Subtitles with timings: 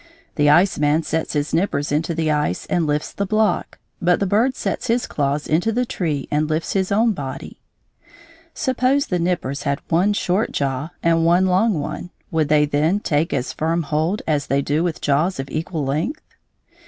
[0.33, 4.55] The iceman sets his nippers into the ice and lifts the block; but the bird
[4.55, 7.59] sets his claws into the tree and lifts his own body.
[8.55, 13.31] Suppose the nippers had one short jaw and one long one, would they then take
[13.31, 16.23] as firm hold as they do with jaws of equal length?